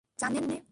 [0.19, 0.57] জানেন না মানে?